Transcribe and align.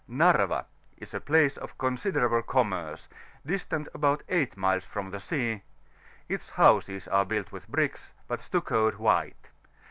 HA&TA 0.09 0.63
is 0.97 1.13
a 1.13 1.21
place 1.21 1.57
of 1.57 1.77
considerable 1.77 2.41
commerce, 2.41 3.07
distant 3.45 3.87
about 3.93 4.23
8 4.29 4.57
miles 4.57 4.83
from 4.83 5.11
the 5.11 5.19
sea; 5.19 5.61
its 6.27 6.49
houses 6.49 7.07
are 7.07 7.23
built 7.23 7.51
with 7.51 7.67
bricks, 7.67 8.11
but 8.27 8.41
stuccoed 8.41 8.95
white. 8.97 9.49